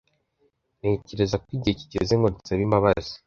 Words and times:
Ntekereza 0.79 1.35
ko 1.43 1.47
igihe 1.55 1.75
kigeze 1.79 2.13
ngo 2.17 2.27
nsabe 2.33 2.61
imbabazi. 2.67 3.13